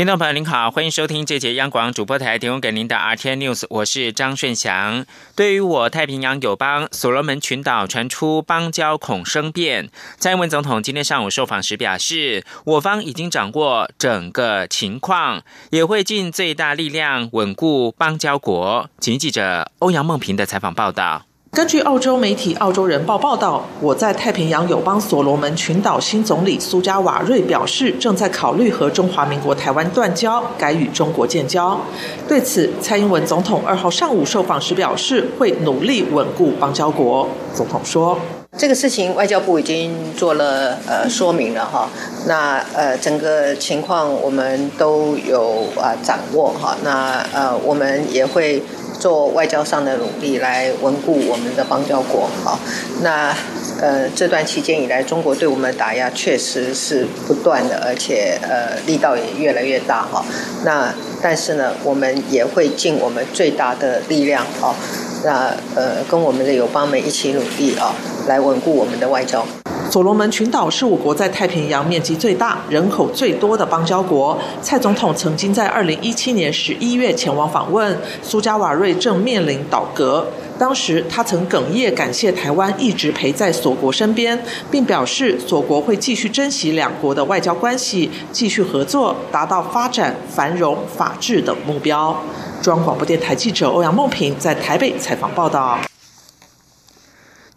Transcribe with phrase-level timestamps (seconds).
[0.00, 5.04] 听众朋友您好，欢迎收听这节央广主播台提供给您的 RT News，我是张顺祥。
[5.36, 18.88] 对于我太平洋友邦所罗门群岛传出邦交恐生变，蔡英文总统今天上午受访时表示，我方已经掌握整个情况，也会尽最大力量稳固邦交国。
[19.00, 21.26] 请记者欧阳梦平的采访报道。
[21.52, 31.80] 根据澳洲媒体《澳洲人报》报道，我在太平洋友邦所罗门群岛新总理苏加瓦瑞表示，正在考虑和中华民国台湾断交，改与中国建交。
[32.28, 37.26] 对此，蔡英文总统二号上午受访时表示，会努力稳固邦交国。
[37.52, 38.16] 总统说
[38.56, 41.90] ：“这个事情外交部已经做了呃说明了哈，
[42.28, 48.62] 那呃整个情况我们都有啊掌握哈，那呃我们也会。”
[49.00, 52.60] 做外交上的努力来稳固我们的邦交国，好，
[53.02, 53.34] 那
[53.80, 60.22] 呃这段期间以来，中国对我们的打压确实是不断的，而且呃力道也越来越大哈。
[60.64, 64.76] 那但是呢，我们也会尽我们最大的力量，好，
[65.24, 67.94] 那呃跟我们的友邦们一起努力啊，
[68.28, 69.46] 来稳固我们的外交。
[69.90, 74.38] 所罗门群岛是我国在太平洋面积最大、人口最多的邦交国。
[74.62, 80.24] 蔡总统曾经在二零一七年十一月前往访问，苏加瓦瑞正面临倒戈。
[80.56, 92.16] 当时他曾哽咽感谢台湾一直陪在所国身边，并表示所国会继续珍惜两国的外交关系，继续合作，达到发展、繁荣、法治等目标。
[92.62, 95.89] 中央广播电台记者欧阳梦平在台北采访报道。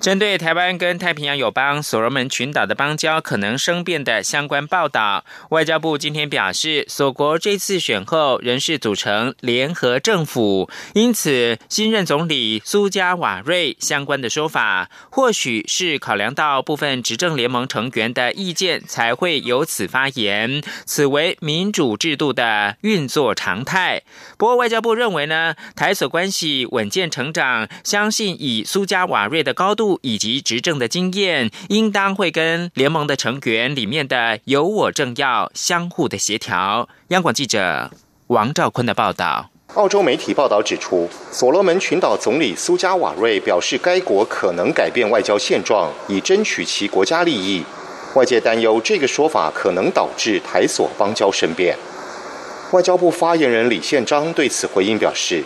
[0.03, 24.01] 针对台湾跟太平洋友邦所罗门群岛的邦交可能生变的相关报道，外交部今天表示，所国这次选后仍是组成联合政府，因此新任总理苏加瓦瑞相关的说法，或许是考量到部分执政联盟成员的意见，才会由此发言，此为民主制度的运作常态。
[24.37, 29.92] 不过外交部认为呢，台所关系稳健成长，相信以苏加瓦瑞的高度。
[30.01, 36.89] 以及执政的经验，应当会跟联盟的成员里面的有我政要相互的协调。
[37.09, 37.91] 央广记者
[38.27, 39.49] 王兆坤的报道。
[39.75, 47.63] 澳洲媒体报道指出，所罗门群岛总理苏加瓦瑞表示，该国可能改变外交现状，以争取其国家利益。
[48.15, 51.75] 外界担忧这个说法可能导致台所邦交生变。
[52.71, 55.43] 外交部发言人李宪章对此回应表示。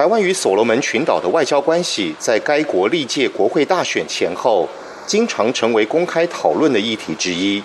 [0.00, 4.66] 台湾与所罗门群岛的外交关系，在该国历届国会大选前后，
[5.04, 7.62] 经常成为公开讨论的议题之一。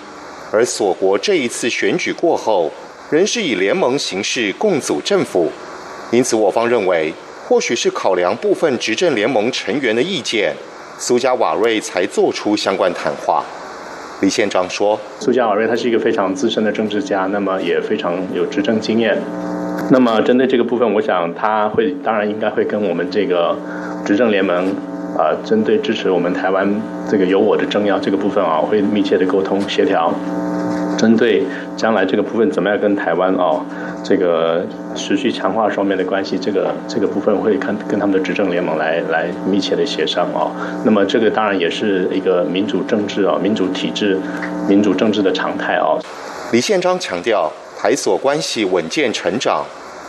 [0.51, 2.69] 而所国这一次选举过后，
[3.09, 5.49] 仍是以联盟形式共组政府，
[6.11, 7.13] 因此我方认为，
[7.47, 10.53] 或许是考量部分执政联盟成员的意见，
[10.97, 13.45] 苏加瓦瑞才做出相关谈话。
[14.19, 19.17] 李县长说：“苏加瓦瑞他是一个非常资深的政治家，那么也非常有执政经验。”
[19.91, 23.55] 那么，针对这个部分，我想他会当然应该会跟我们这个
[24.03, 24.55] 执政联盟
[25.17, 26.67] 啊，针对支持我们台湾
[27.09, 30.13] 这个有我的政要这个部分啊，会密切的沟通协调。
[30.97, 31.43] 针对
[31.75, 33.59] 将来这个部分怎么样跟台湾啊
[34.01, 34.65] 这个
[34.95, 40.49] 持续强化双边的关系，这个这个部分会看跟他们的执政联盟来来密切的协商啊。
[40.85, 44.17] 那么这个当然也是一个民主政治啊、民主体制、
[44.67, 45.99] 民主政治的常态啊。
[46.51, 47.51] 李宪章强调。
[47.77, 49.65] 台所关系稳健成长，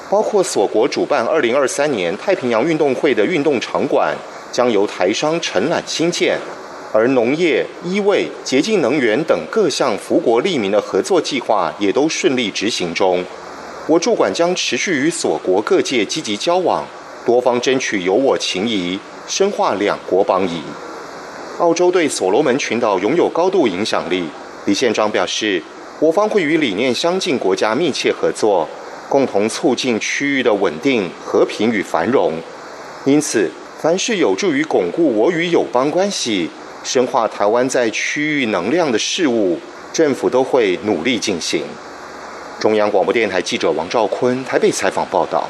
[0.08, 4.16] 包括所国主办二零二三年太平洋运动会的运动场馆
[4.52, 6.38] 将由台商承揽新建，
[6.92, 13.22] 而农业、医卫、洁净能源等各项福国利民的合作计划也都顺利执行中。
[13.88, 16.86] 我驻馆将持续与所国各界积极交往，
[17.26, 20.62] 多方争取有我情谊，深化两国邦谊。
[21.58, 24.28] 澳洲对所罗门群岛拥有高度影响力，
[24.64, 25.60] 李宪章表示。
[25.98, 28.68] 我方会与理念相近国家密切合作，
[29.08, 32.34] 共同促进区域的稳定、和平与繁荣。
[33.06, 33.50] 因此，
[33.80, 36.50] 凡是有助于巩固我与友邦关系、
[36.84, 39.58] 深化台湾在区域能量的事务，
[39.90, 41.62] 政府都会努力进行。
[42.60, 45.48] 中央广播电台记者王兆坤台北采访报道。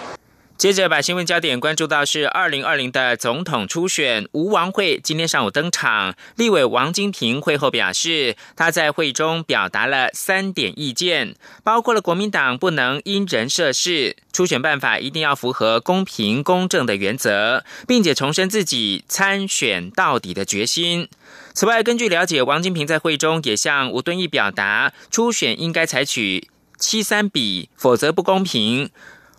[0.58, 6.14] 接着把新闻焦点关注到是二零二零的总统初选，吴王会今天上午登场。
[6.36, 21.10] 立委王金平会后表示，他在会中表达了三点意见，包括了国民党不能因人设事，初选办法一定要符合公平公正的原则，并且重申自己参选到底的决心。
[21.52, 26.48] 此外，根据了解，王金平在会中也向吴敦义表达，初选应该采取。
[26.78, 28.90] 七三比，否则不公平。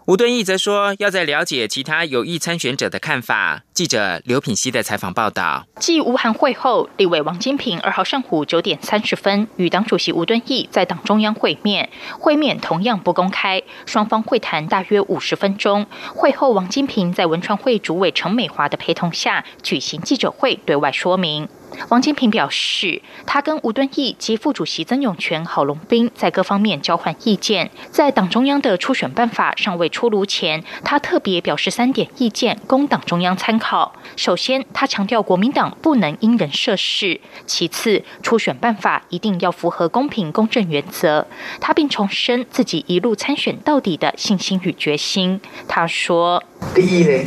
[0.07, 3.63] 吴敦义则说，要在了解其他有意参选者的看法。
[3.74, 5.68] 记者刘品熙的采访报道。
[5.81, 15.86] 继吴韩会后，立委王金平二号上午九点三十分与党主席吴敦义在党中央会面，会面同样不公开，双方会谈大约五十分钟。
[16.15, 21.50] 会后，王金平在文传会主委陈美华的陪同下举行记者会，对外说明。
[21.89, 33.93] 王金平表示，他跟吴敦义及副主席曾永权、郝龙斌在各方面交换意见，在党中央的初选办法尚未出炉前，他特别表示三点意见供党中央参考。
[34.15, 41.27] 首先，他强调国民党不能因人设事；其次，初选办法一定要符合公平公正原则。
[41.61, 45.39] 他并重申自己一路参选到底的信心与决心。
[45.67, 46.43] 他说
[46.73, 47.25] ：“第一呢，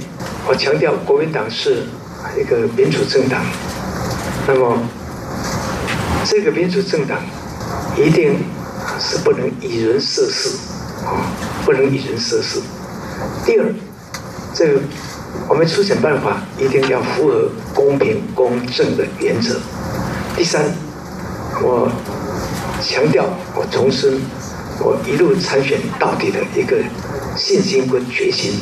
[0.49, 1.85] 我强调国民党是
[2.39, 3.41] 一个民主政党。”
[4.47, 4.79] 那么，
[6.25, 7.19] 这个民主政党
[7.97, 8.37] 一定
[8.99, 10.51] 是不能以人设事
[11.05, 11.23] 啊，
[11.65, 12.61] 不能以人设事。
[13.45, 13.75] 第二，
[14.53, 14.81] 这个
[15.49, 19.61] 我们初选办法一定要符合公平公正的原则。
[20.37, 20.65] 第三，
[21.63, 21.91] 我
[22.83, 24.21] 强调，我重申
[24.81, 26.77] 我一路参选到底的一个
[27.37, 28.61] 信心跟决心。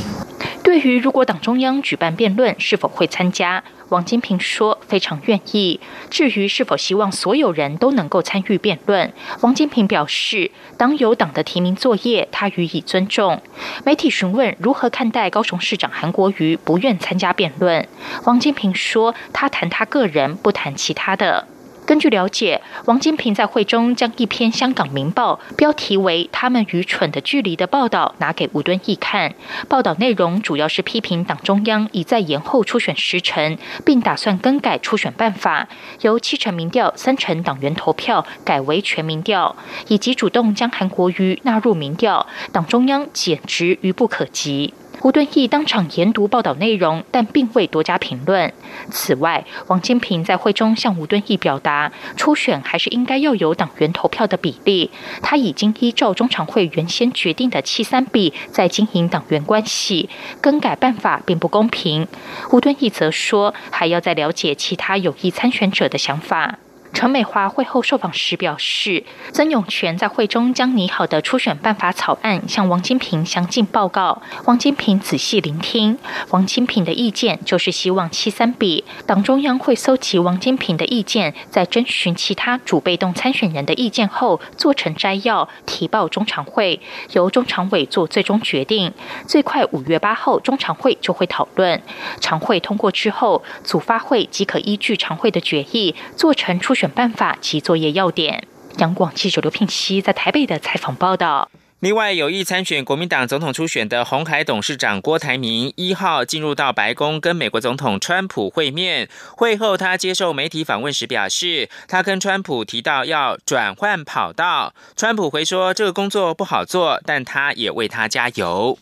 [0.62, 3.64] 对于如果党中央举办辩论，是否会参加？
[3.88, 5.81] 王金平说：“非常愿意。
[6.11, 13.40] 至于是否希望所有人都能够参与辩论，王金平表示，党有党的提名作业，他予以尊重。”
[13.85, 17.88] 媒体询问如何看待高雄市长韩国瑜不愿参加辩论，
[18.25, 21.46] 王金平说：“他谈他个人，不谈其他的。”
[21.88, 29.35] 根据了解，王金平在会中将一篇《香港明报》标题为“他们愚蠢的距离”的报道拿给吴敦义看。
[29.70, 33.56] 报道内容主要是批评党中央已在延后初选时程，
[33.87, 35.67] 并打算更改初选办法，
[36.02, 39.56] 由七成民调、三成党员投票改为全民调，
[39.88, 42.26] 以及主动将韩国瑜纳入民调。
[42.52, 44.75] 党中央简直愚不可及。
[45.03, 48.53] 吴敦义当场研读报道内容，但并未多加评论。
[48.91, 54.91] 此外，王金平在会中向吴敦义表达，初选还是应该要有党员投票的比例。
[55.23, 60.09] 他已经依照中常会原先决定的七三比在经营党员关系，
[60.41, 62.09] 更改办法并不公平。
[62.50, 66.59] 吴敦义则说，还要再了解其他有意参选者的想法。
[66.93, 75.99] 陈美华会后受访时表示，曾永权在会中将拟好的初选办法草案向王金平详尽报告，王金平仔细聆听。
[76.31, 86.81] 王金平的意见就是希望七三比，党中央会搜集王金平的意见，在征询其他主被动参选人的意见后，做成摘要提报中常会，
[87.12, 88.93] 由中常委做最终决定。
[89.26, 91.81] 最快五月八号中常会就会讨论，
[92.20, 96.77] 常会通过之后，组发会即可依据常会的决议做成初。
[96.78, 98.46] 选办法及作业要点。
[98.76, 101.50] 央广记者刘聘熙在台北的采访报道。
[101.80, 109.08] 另外，有意参选国民党总统初选的红海董事长郭台铭一号进入到白宫跟美国总统川普会面。
[109.36, 114.72] 会后，他接受媒体访问时表示，他跟川普提到要转换跑道。
[114.96, 118.78] 川普回说，这个工作不好做，但他也为他加油。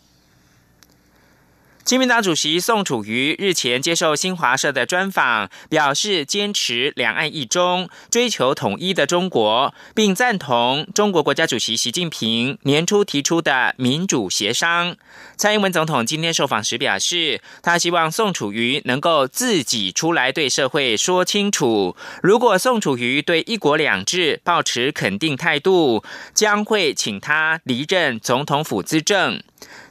[1.86, 14.96] 亲民党主席宋楚瑜日前接受新华社的专访，表示坚持两岸一中，追求统一的中国，并赞同中国国家主席习近平年初提出的民主协商。
[15.36, 26.02] 蔡英文总统今天受访时表示，他希望宋楚瑜能够自己出来对社会说清楚，如果宋楚瑜对一国两制保持肯定态度，
[26.34, 29.40] 将会请他离任总统府资政。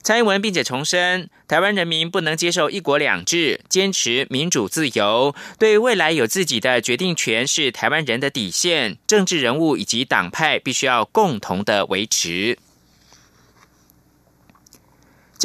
[0.03, 12.60] 蔡英文并且重申，台湾人民不能接受一国两制，坚持民主自由，对未来有自己的决定权是台湾人的底线，政治人物以及党派必须要共同的维持。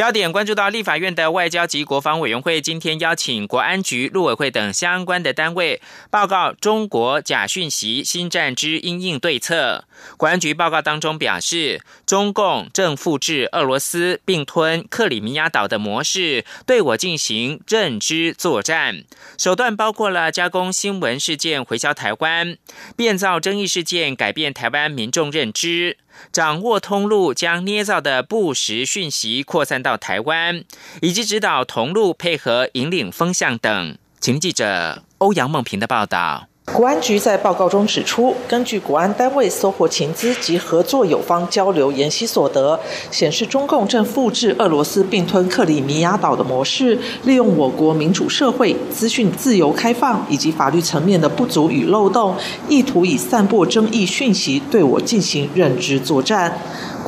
[0.00, 9.84] 焦点关注到立法院的外交及国防委员会，今天邀请国安局、陆委会等相关的单位报告中国假讯息新战之应应对策。
[10.16, 19.04] 国安局报告当中表示，中共正复制俄罗斯并吞克里米亚岛的模式，对我进行认知作战，
[19.36, 22.56] 手段包括了加工新闻事件回销台湾，
[22.96, 25.98] 变造争议事件改变台湾民众认知。
[26.30, 30.64] 掌握通路，将捏造的不实讯息扩散到台湾，
[31.00, 33.96] 以及指导同路配合引领风向等。
[34.20, 36.49] 请记者欧阳梦平的报道。
[36.72, 42.78] 国安局在报告中指出，根据国安单位搜获情资及合作友方交流研析所得，
[43.10, 52.34] 显示中共正复制俄罗斯并吞克里米亚岛的模式，利用我国民主社会、资讯自由开放以及法律层面的不足与漏洞，
[52.68, 56.56] 意图以散播争议讯息对我进行认知作战。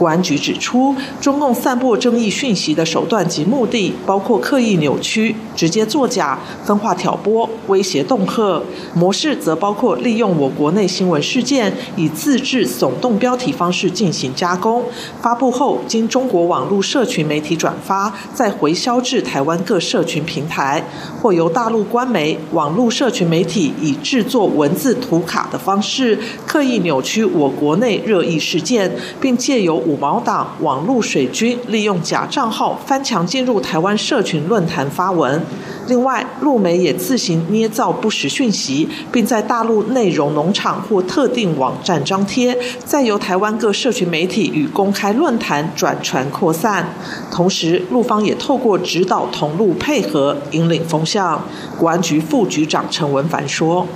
[0.02, 8.60] 国安局指出，中共散播争议讯息的手段及目的，包括刻意扭曲、直接作假、分化挑拨、威胁恫吓；
[8.96, 14.82] 模式则包括利用我国内新闻事件，以自制耸动标题方式进行加工，
[15.20, 20.84] 发布后经中国网络社群媒体转发，再回销至台湾各社群平台，
[21.22, 28.90] 或由大陆官媒、网络社群媒体以制作文字图卡的方式，刻意扭曲我国内热议事件，
[29.20, 35.38] 并借由五毛党、网络水军利用假账号翻墙进入台湾社群论坛发文。
[35.86, 42.56] 另外，陆媒也自行捏造不实讯息，并在大陆内容农场或特定网站张贴，
[42.86, 46.88] 再由台湾各社群媒体与公开论坛转传扩散。
[47.30, 51.44] 同时，陆方也透过指导同路配合，引领风向。
[51.78, 53.86] 国安局副局长陈文凡说：“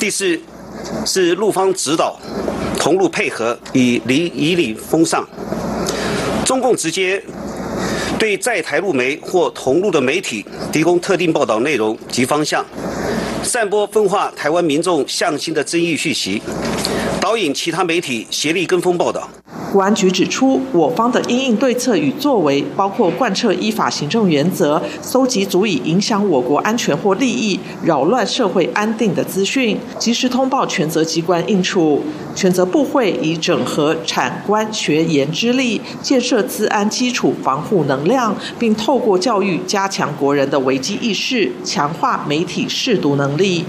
[0.00, 0.40] 第四
[1.04, 2.16] 是陆方指导
[2.86, 5.28] 同路配合，以领以礼封上。
[6.44, 7.20] 中共直接。”
[8.16, 12.64] 对在台路媒或同路的媒体提供特定报道内容及方向，
[13.42, 16.40] 散播分化台湾民众向心的争议讯息，
[17.26, 19.28] 导引其他媒体协力跟风报道。
[19.72, 32.00] 国安局指出，我方的应应对策与作为，包括贯彻依法行政原则，搜集足以影响我国安全或利益、扰乱社会安定的资讯，及时通报权责机关应处。
[32.36, 43.64] 权责部会以整合产官学研之力，建设资安基础防护能量，并透过教育加强国人的危机意识，强化媒体试读能力。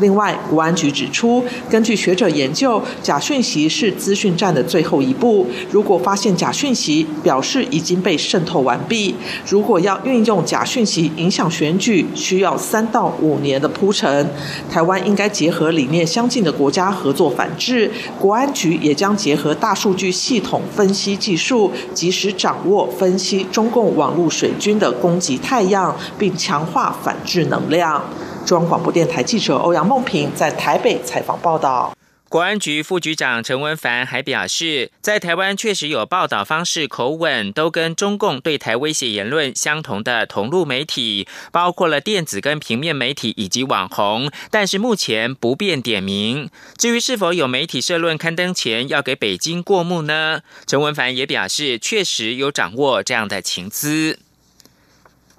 [0.00, 5.46] 另外，国安局指出，根据学者研究，假讯息是资讯战的最后一步。
[5.70, 9.14] 如果发现假讯息，表示已经被渗透完毕。
[9.48, 14.28] 如果要运用假讯息影响选举，需要三到五年的铺陈。
[14.70, 17.90] 台湾应该结合理念相近的国家合作反制。
[18.18, 28.02] 国安局也将结合大数据系统分析技术，及时掌握分析中共网络水军的攻击太阳，并强化反制能量。
[28.44, 31.96] 中央广播电台记者欧阳梦平在台北采访报道。
[32.28, 46.50] 国安局副局长陈文凡还表示，在台湾确实有报道方式、口吻都跟中共对台威胁言论相同的同路媒体，包括了电子跟平面媒体以及网红，但是目前不便点名。
[46.76, 50.40] 至于是否有媒体社论刊登前要给北京过目呢？
[50.66, 54.18] 陈文凡也表示，确实有掌握这样的情资。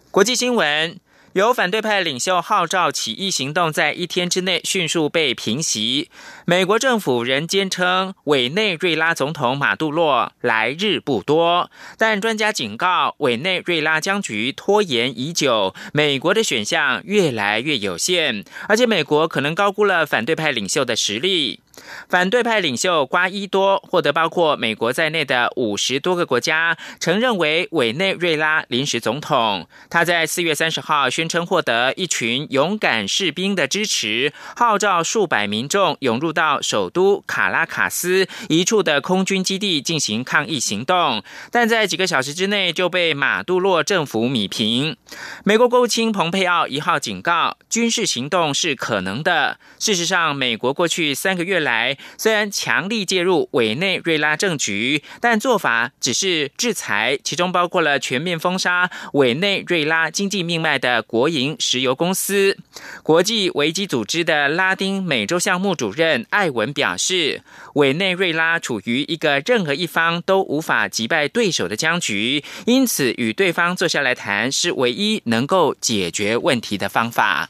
[0.10, 0.98] 国际新闻。
[1.36, 6.10] 有反对派领袖号召起义行动，在一天之内迅速被平息。
[6.46, 21.60] 美国政府仍坚称委内瑞拉总统马杜洛来日不多，但专家警告，委内瑞拉僵局拖延已久，美国的选项越来越有限，而且美国可能高估了反对派领袖的实力。
[22.08, 29.68] 反对派领袖瓜伊多获得包括美国在内的五十多个国家承认为委内瑞拉临时总统。
[29.90, 44.96] 他在四月三十号宣称获得一群勇敢士兵的支持，号召数百民众涌入到首都卡拉卡斯一处的空军基地进行抗议行动，但在几个小时之内就被马杜洛政府米平。
[45.44, 49.58] 美国国务卿蓬佩奥一号警告，军事行动是可能的。
[49.80, 51.65] 事实上，美国过去三个月。
[51.66, 62.58] 来，虽然强力介入委内瑞拉政局，但做法只是制裁，其中包括了全面封杀委内瑞拉经济命脉的国营石油公司。
[63.04, 67.42] 国际危机组织的拉丁美洲项目主任艾文表示，
[67.74, 77.50] 委内瑞拉处于一个任何一方都无法击败对手的僵局，因此与对方坐下来谈是唯一能够解决问题的方法。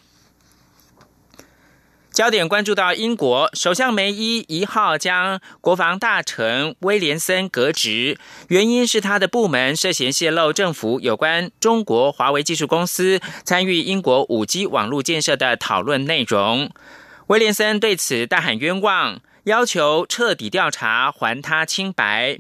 [2.16, 8.18] 焦点关注到英国首相梅伊一号将国防大臣威廉森革职，
[8.48, 16.72] 原因是他的部门涉嫌泄露政府有关中国华为技术公司参与英国五 G 网络建设的讨论内容。
[17.28, 22.40] 威廉森对此大喊冤枉，要求彻底调查，还他清白。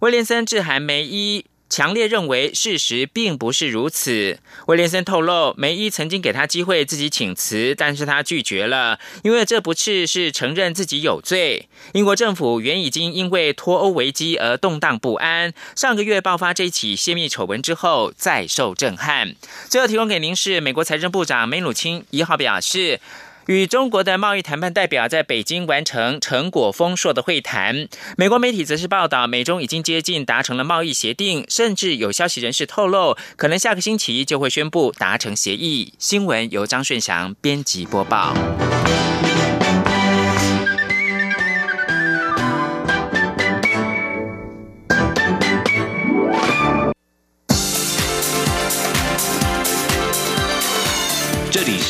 [0.00, 1.46] 威廉森致函梅伊。
[1.72, 4.38] 强烈认为事实并不是如此。
[4.66, 11.70] 威廉森透露，梅伊曾经给他机会自己请辞，但是他拒绝了，因为这不是是承认自己有罪。
[11.94, 19.34] 英国政府原已经因为脱欧危机而动荡不安，上个月爆发这起泄密丑闻之后再受震撼。
[19.70, 23.00] 最后提供给您是美国财政部长梅努钦一号表示。
[23.46, 27.88] 与中国的贸易谈判代表在北京完成成果丰硕的会谈。
[28.16, 35.94] 美国媒体则是报道，美中已经接近达成了贸易协定，甚至有消息人士透露，可能下个星期就会宣布达成协议。
[35.98, 38.34] 新闻由张顺祥编辑播报。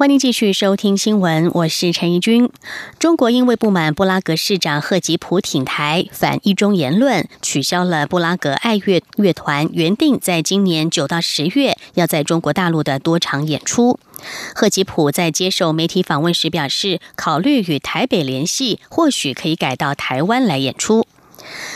[0.00, 2.48] 欢迎继续收听新闻，我是陈怡君。
[2.98, 14.00] 中国因为不满布拉格市长赫吉普挺台反一中言论，取消了布拉格爱乐乐团原定在今年九到十月要在中国大陆的多场演出。
[14.54, 21.06] 赫吉普在接受媒体访问时表示，考虑与台北联系，或许可以改到台湾来演出。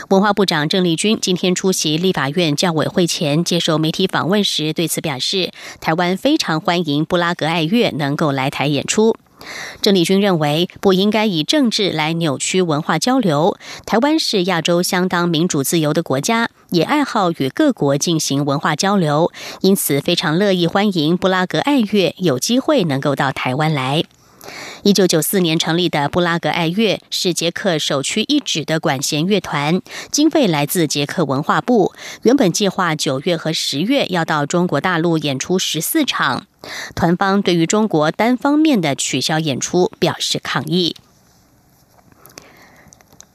[0.09, 5.51] 文化部长郑丽君今天出席立法院教委会前接受媒体访问时，对此表示，
[5.81, 9.17] 台湾非常欢迎布拉格爱乐能够来台演出。
[9.83, 13.59] 郑丽君认为，不应该以政治来扭曲文化交流。
[13.85, 24.05] 台湾是亚洲相当民主自由的国家，也爱好与各国进行文化交流，因此非常乐意欢迎布拉格爱乐有机会能够到台湾来。
[24.83, 31.93] 一九九四年成立的布拉格爱乐是捷克首屈一指的管弦乐团，经费来自捷克文化部。
[32.23, 36.47] 原本计划九月和十月要到中国大陆演出十四场，
[36.95, 40.97] 团方对于中国单方面的取消演出表示抗议。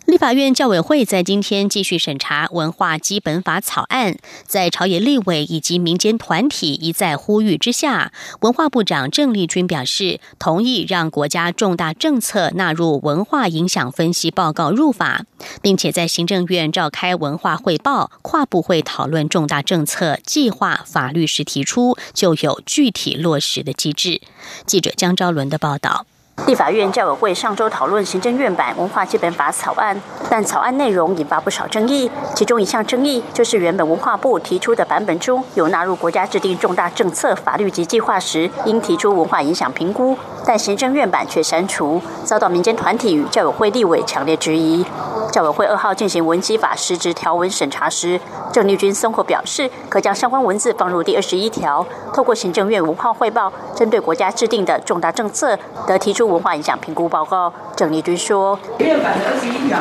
[0.09, 15.25] 立法院教委会在今天继续审查文化基本法草案，在朝野立委以及民间团体一再呼吁之下，文化部长郑丽君表示同意让国家重大政策纳入文化影响分析报告入法，
[15.61, 24.19] 并且在行政院召开文化汇报跨部会讨论重大政策计划法律时提出就有具体落实的机制。
[24.65, 26.07] 记者江昭伦的报道。
[26.47, 32.09] 立法院教委会上周讨论行政院版文化基本法草案，但草案内容引发不少争议。
[32.35, 44.85] 其中一项争议就是原本文化部提出的版本中有纳入国家制定重大政策法律及计划时应提出文化影响评估，但行政院版却删除，遭到民间团体与教委会立委强烈质疑。
[45.31, 48.19] 教委会二号进行文基法实质条文审查时，
[48.51, 57.53] 郑丽君松口表示，可将相关文字放入第二十一条，透过行政院文化汇报，针对国家制定的重大政策，得提出文化影响评估报告。
[57.75, 59.79] 郑丽君说，院版的二十一条，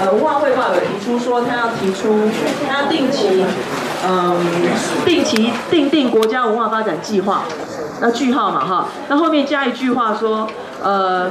[0.00, 2.28] 呃，文化汇报有提出说，他要提出，
[2.68, 3.44] 他要定期，
[4.06, 4.36] 嗯，
[5.04, 7.44] 定期定定国家文化发展计划，
[8.00, 10.46] 那句号嘛，哈，那后面加一句话说，
[10.82, 11.30] 呃。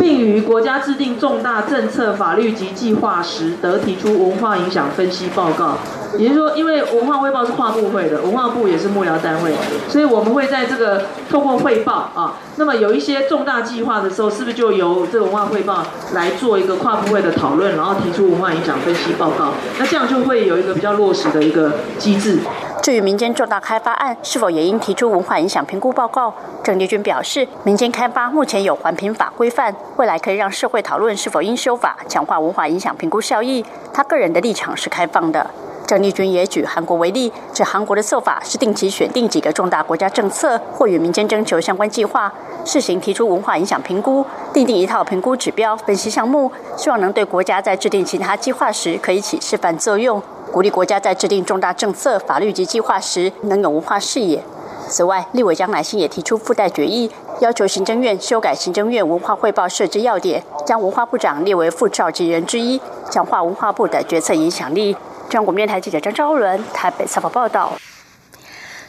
[0.00, 5.76] 并于国家制定重大政策、法律及计划时，得提出文化影响分析报告。
[6.18, 9.52] 也就是说，因为文化汇报是跨部会的，文化部也是幕僚单位，
[9.88, 15.84] 所以我们会在这个透过汇报啊，那么有一些重大计划的时候，是不是就由这个文化汇报
[16.14, 19.52] 来做一个跨部会的讨论，然后提出文化影响分析报告？
[19.78, 22.38] 那这样就会有一个比较落实的一个机制。
[22.82, 33.64] 至于民间重大开发案是否也应提出文化影响评估报告，郑丽君表示，民间开发目前有环评法规范，未来可以让社会讨论是否应修法，强化文化影响评估效益。
[33.92, 35.50] 他个人的立场是开放的。
[35.90, 42.32] 郑丽君也举韩国为例，指韩国的做法是定期选定几个重大国家政策，或与民间征求相关计划，
[42.64, 50.22] 试行提出文化影响评估，定定一套评估指标、分析项目，希望能对国家在制定其他计划时可以起示范作用。
[50.52, 54.40] 鼓励国家在制定重大政策、法律及计划时能有文化视野。
[54.88, 64.96] 此外，立委江乃馨也提出附带决议，要求行政院修改行政院文化汇报设置要点，将文化部长列为副召集人之一，强化文化部的决策影响力。
[65.30, 67.72] 中国电台记者张昭伦台北采访报道。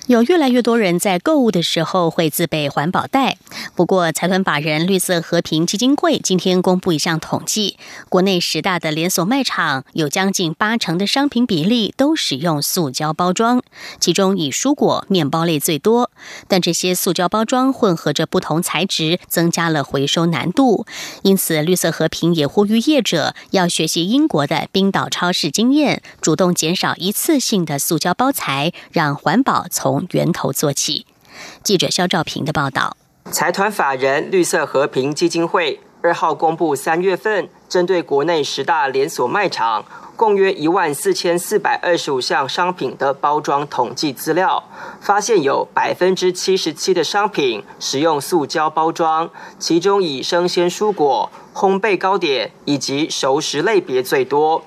[0.08, 3.38] 有越来越多人在购物的时候会自备环保袋。
[3.76, 7.78] 不过，财团法人绿色和平基金会今天公布一项统计，
[8.10, 13.62] 国内十大的连锁卖场有将近八成的商品比例都使用塑胶包装，
[14.00, 16.10] 其中以蔬果、面包类最多。
[16.48, 20.86] 但这些塑胶包装混合着不同材质，增加了回收难度。
[21.22, 31.06] 因此，绿色和平也呼吁业者要学习英国的冰岛超市经验，主动减少一次性的塑胶包材，让环保从从源头做起。
[31.64, 32.96] 记者肖兆平的报道。
[33.30, 39.86] 财团法人绿色和平基金会二号公布三月份针对国内十大连锁卖场。
[40.22, 44.64] 共约一万四千四百二十五项商品的包装统计资料，
[45.00, 54.64] 发现有百分之七十七的商品使用塑胶包装，其中以生鲜蔬果、烘焙糕点以及熟食类别最多。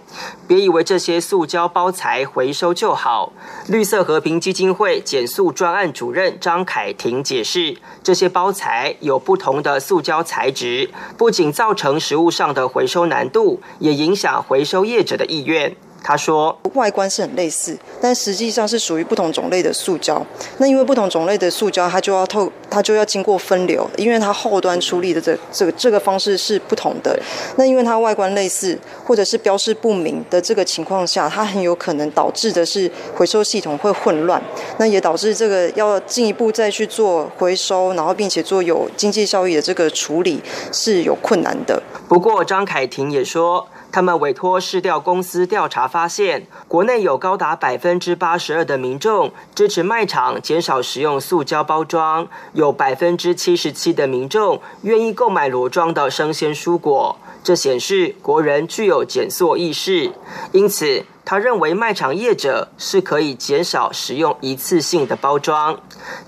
[0.49, 3.33] 别以为这些塑胶包材回收就好，
[3.69, 15.44] 绿色和平基金会减塑专案主任张凯婷解释，这些包材有不同的塑胶材质，不仅造成食物上的回收难度，也影响回收业者的意。
[15.45, 15.75] 院
[16.07, 20.23] 他说：“外观是很类似，但实际上是属于不同种类的塑胶。
[20.59, 27.19] 那因为不同种类的塑胶，它就要透，它就要经过分流，因为它后端处理的这这个这个方式是不同的。
[27.57, 34.43] 那因为它外观类似，或者是标示不明的这个情况下，它很有可能导致的是回收系统会混乱，
[34.77, 41.83] 那也导致这个要进一步再去做回收，然后并且做有经济效益的这个处理是有困难的。
[42.07, 57.17] 不过张凯婷也说。”他们委托市调公司调查发现，国内有高达百分之八十二的民众支持卖场减少使用塑胶包装，有百分之七十七的民众愿意购买裸装的生鲜蔬果。
[57.45, 60.11] 这显示国人具有减塑意识，
[60.51, 61.05] 因此。
[61.25, 65.81] 他认为卖场业者是可以减少使用一次性的包装。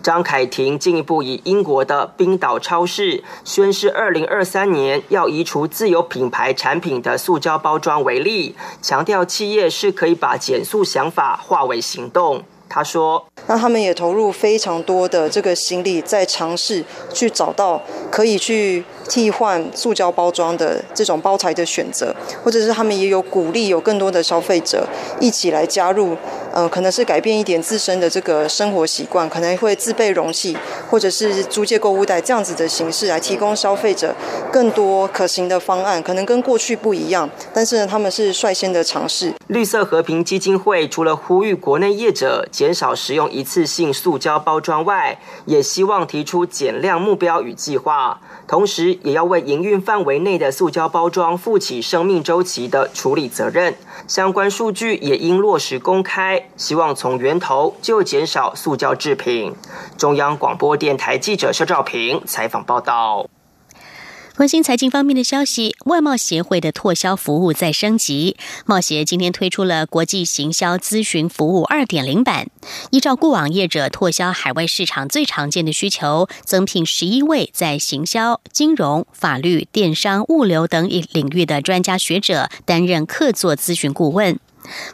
[0.02, 12.42] 张凯婷进一步以英国的冰岛超市宣示二零二三年要移除自有品牌产品的塑胶包装为例，强调企业是可以把减塑想法化为行动。
[12.68, 24.86] 他说：“那他们也投入非常多的这个心力，在尝试去找到可以去。”替换塑胶包装的这种包材的选择，或者是他们也有鼓励有更多的消费者
[25.20, 26.16] 一起来加入，
[26.52, 30.56] 呃，可能是改变一点自身的这个生活习惯，可能会自备容器
[30.90, 34.14] 或者是租借购物袋这样子的形式来提供消费者
[34.52, 39.32] 更多可行的方案，可能跟过去不一样，但是呢，他们是率先的尝试。
[39.48, 48.20] 绿色和平基金会除了呼吁国内业者减少使用一次性塑胶包装外，也希望提出减量目标与计划。
[48.48, 53.74] 同时，也要为营运范围内的塑胶包装负起生命周期的处理责任。
[54.06, 59.54] 相关数据也应落实公开，希望从源头就减少塑胶制品。
[59.96, 63.26] 中央广播电台记者肖兆平采访报道。
[64.36, 68.36] 关心财经方面的消息，外贸协会的拓销服务在升级。
[68.66, 72.50] 贸协今天推出了国际行销咨询服务二点零版，
[72.90, 84.38] 依照过往业者拓销海外市场最常见的需求，增聘十一位在行销、金融、法律、电商、物流等领域的专家学者担任客座咨询顾问。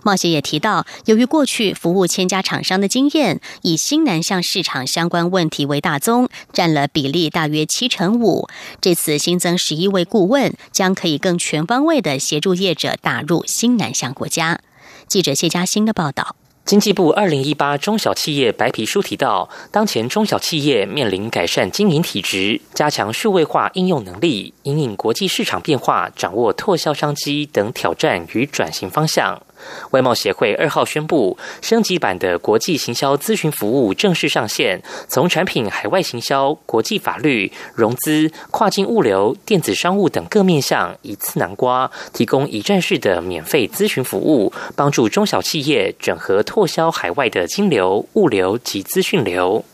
[0.03, 8.49] 冒险也提到，由于过去服务千家厂商的经验，以新南向市场相关问题为大宗，占了比例大约七成五。
[8.81, 14.61] 这次新增十一位顾问，将可以更全方位的协助业者打入新南向国家。
[15.07, 16.37] 记者谢嘉欣的报道。
[16.65, 29.43] 经济部二零一八中小企业白皮书提到，当前中小企业面临改善经营体质、加强数位化应用能力、应应国际市场变化、掌握拓销商机等挑战与转型方向。
[29.91, 49.65] 外贸协会二号宣布，升级版的国际行销咨询服务正式上线，从产品海外行销、国际法律、融资、跨境物流、电子商务等各面向一次南瓜，提供一站式的免费咨询服务，帮助中小企业整合拓销海外的金流、物流及资讯流。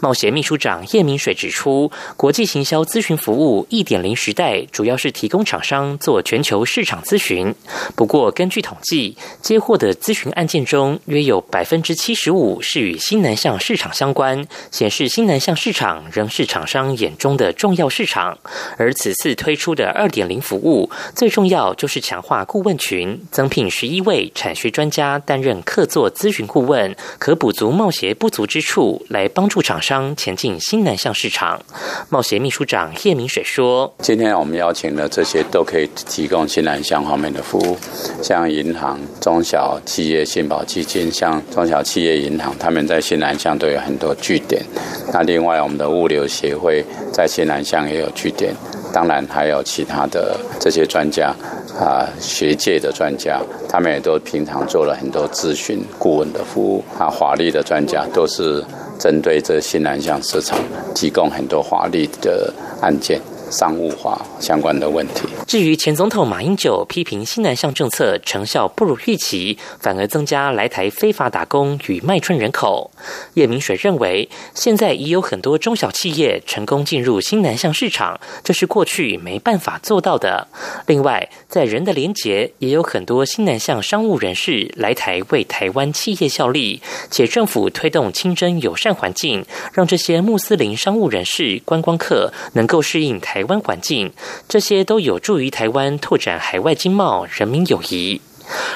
[0.00, 7.54] 贸协秘书长叶明水指出，国际行销咨询服务一点零时代，主要是提供厂商做全球市场咨询。
[7.94, 18.38] 不过，根据统计，接获的咨询案件中，约有百分之七十五是与新南向市场相关，显示新南向市场仍是厂商眼中的重要市场。
[18.78, 29.60] 而此次推出的二点零服务，最重要就是强化顾问群，增聘十一位产学专家担任客座咨询顾问，可补足贸协不足之处，来帮助。
[29.70, 31.60] 厂商前进新南向市场，
[32.08, 37.76] 贸协秘书长叶明水说：“今天我们邀请的这些都可以提供新南向方面的服务，
[38.20, 44.60] 像银行、中小企业信保基金，像中小企业银行，他们在新南向都有很多据点。
[45.12, 48.52] 那另外，我们的物流协会在新南向也有据点。
[48.92, 51.32] 当然，还有其他的这些专家
[51.78, 58.64] 啊，学界的专家，他们也都平常做了很多咨询顾问的服务啊，法律的专家都是。”
[59.00, 60.58] 针对这新南向市场，
[60.94, 63.18] 提供很多华丽的案件。
[63.50, 65.28] 商务化相关的问题。
[65.46, 72.90] 至于前总统马英九批评新南向政策成效不如预期，反而增加来台非法打工与卖春人口，
[73.34, 80.46] 叶明水认为，现在已有很多中小企业成功进入新南向市场，这是过去没办法做到的。
[80.86, 93.39] 另外，在人的连结，也有很多新南向商务人士来台为台湾企业效力，且政府推动清真友善环境，让这些穆斯林商务人士、观光客能够适应台。
[93.40, 94.12] 台湾环境，
[94.50, 98.20] 这些都有助于台湾拓展海外经贸、人民友谊。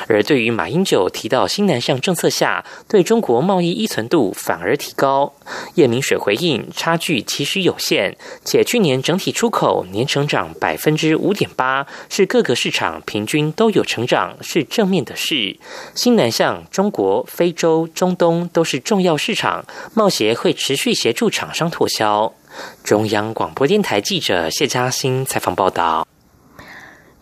[0.07, 5.35] 而对于马英九提到新南向政策下对中国贸易依存度反而提高，
[5.75, 15.59] 叶明水回应差距其实有限，且去年整体出口年成长百分之五点八，是各个市场平均都有成长，是正面的事。
[15.95, 22.33] 新南向中国、非洲、中东都是重要市场，贸协会持续协助厂商拓销。
[22.83, 26.07] 中央广播电台记者谢嘉欣采访报道。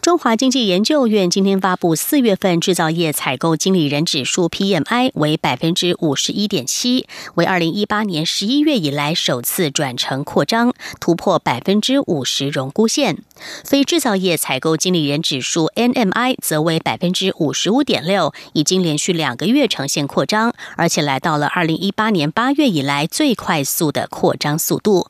[0.00, 13.22] 中华经济研究院今天发布四月份制造业采购经理人指数 （PMI） 为百分之五十一点七，为二零一八年十一月以来首次转成扩张，突破百分之五十荣估线。
[13.64, 25.06] 非制造业采购经理人指数 （NMI） 则为百分之五十五点六，已经连续两个月呈现扩张，而且来到了二零一八年八月以来最快速的扩张速度。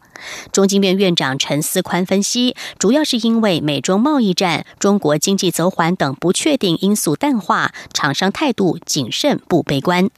[0.51, 10.11] 中经院院长陈思宽分析，主要是因为美中贸易战、中国经济走缓等不确定因素淡化，厂商态度谨慎不悲观。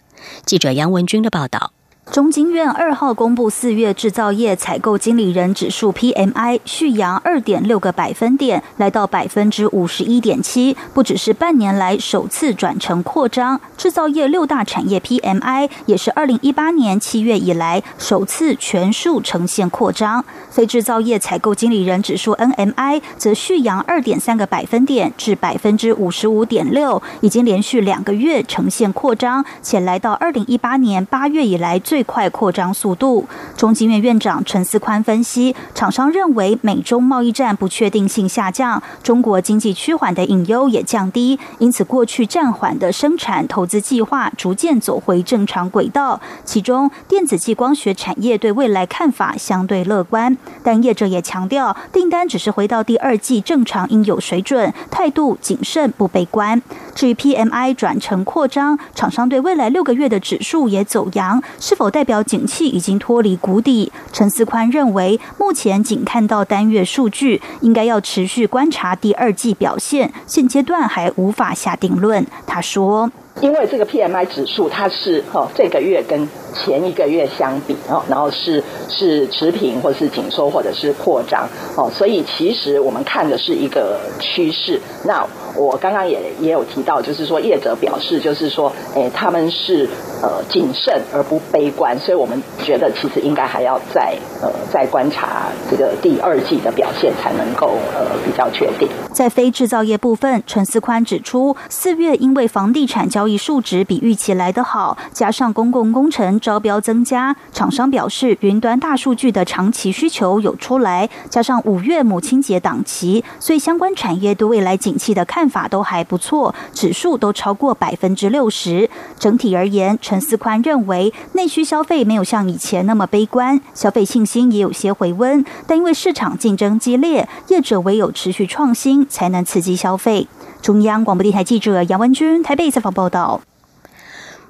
[0.47, 1.74] 记者杨文军的报道。
[2.13, 13.61] 中经院二号公布四月制造业采购经理人指数 PMI 续扬二点六个百分点，来到百分之五十一点七，不只是半年来首次转成扩张。
[13.77, 20.25] 制造业六大产业 PMI 也是二零一八年七月以来首次全数呈现扩张。
[20.51, 31.94] 非制造业采购经理人指数 NMI 则续扬二点三个百分点至百分之五十五点六，已经连续两个月呈现扩张，且来到二零一八年八月以来最。
[31.95, 33.25] 最快扩张速度。
[33.57, 46.21] 中经院院长陈思宽分析，厂商认为美中贸易战不确定性下降，中国经济趋缓的隐忧也降低，因此过去暂缓的生产投资计划逐渐走回正常轨道。
[46.45, 56.61] 其中，电子及光学产业对未来看法相对乐观，但业者也强调，订单只是回到第二季正常应有水准，态度谨慎不悲观。
[56.97, 61.84] 至于 PMI 转成扩张，厂商对未来六个月的指数也走阳，是否？
[61.91, 72.27] 代表景气已经脱离谷底，陈思宽认为，目前仅看到单月数据，应该要持续观察第二季表现，现阶段还无法下定论。
[72.47, 73.11] 他说。
[73.41, 84.81] 因为这个 PMI 指数它是哈这个月跟前一个月相比哦，然后是是持平或是紧缩或者是扩张哦，所以其实我们看的是一个趋势。
[85.05, 89.89] 那我刚刚也也有提到，就是说业者表示，就是说，哎，他们是
[90.25, 98.89] 呃谨慎而不悲观，所以我们觉得其实应该还要再呃再观察这个第二季的表现，才能够呃比较确定。
[99.13, 118.89] 在非制造业部分，陈思宽指出，四月因为房地产交易数值比预期来得好，加上公共工程招标增加，厂商表示云端大数据的长期需求有出来，加上五月母亲节档期，所以相关产业对未来景气的看法都还不错，指数都超过百分之六十。
[119.19, 129.05] 整体而言，陈思宽认为内需消费没有像以前那么悲观，消费信心也有些回温，但因为市场竞争激烈，业者唯有持续创新。
[129.15, 130.27] 才能刺激消费。
[130.61, 133.43] 中央广播电台记者杨文君台北采访报道。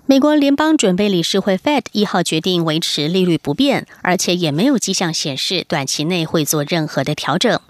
[0.07, 7.61] 美国联邦准备理事会 Fed 一号决定维持利率不变，而且也没有迹象显示短期内会做任何的调整。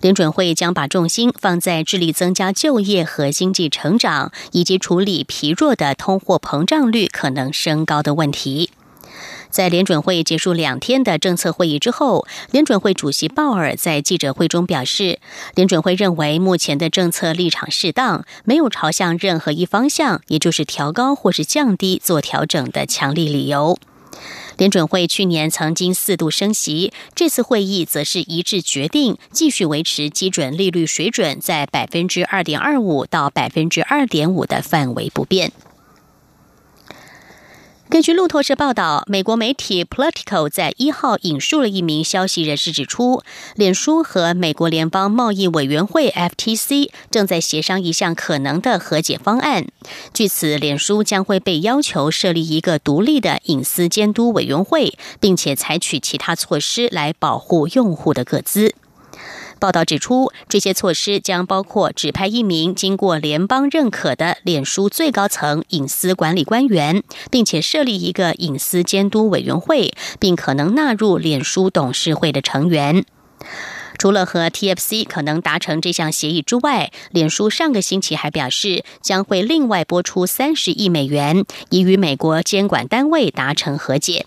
[0.00, 8.70] 联准会将把重心放在致力增加就业和经济成长，以及处理疲弱的通货膨胀率可能升高的问题。
[9.48, 15.18] 在联准会结束两天的政策会议之后，联准会主席鲍尔在记者会中表示，
[15.54, 23.78] 联准会认为目前的政策立场适当，没有朝向任何一方向，也就是调高或是降低做调整的强力理由。
[24.56, 35.52] 联准会去年曾经四度升息，这次会议则是一致决定继续维持基准利率水准在百分之二点二五到百分之二点五的范围不变。
[37.88, 43.22] 根据路透社报道，美国媒体 Politico 在一号引述了一名消息人士指出，
[43.54, 49.66] 脸书和美国联邦贸易委员会 FTC 正在协商一项可能的和解方案。
[50.12, 58.74] 据此，脸书将会被要求设立一个独立的隐私监督委员会，并且采取其他措施来保护用户的个资。
[59.58, 73.04] 报道指出，这些措施将包括指派一名经过联邦认可的脸书最高层隐私管理官员，并且设立一个隐私监督委员会，并可能纳入脸书董事会的成员。
[73.98, 84.26] 除了和 TFC 可能达成这项协议之外，脸书上个星期还表示将会另外拨出三十亿美元，以与美国监管单位达成和解。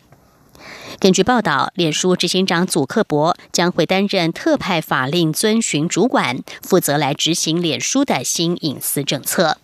[0.99, 9.57] 根据报道，脸书执行长祖克伯将会担任特派法令遵循主管，负责来执行脸书的新隐私政策。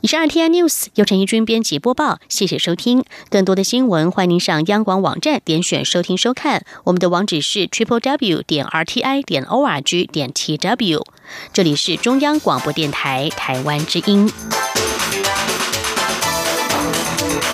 [0.00, 3.04] 以上，T I News 由陈怡君编辑播报，谢谢收听。
[3.30, 6.64] 更多的新闻，欢迎您上央广网站点选收听收看。
[6.82, 11.06] 我们的网址是 triple w 点 r t i 点 o r g 点 t w。
[11.52, 14.28] 这里是中央广播电台台湾之音。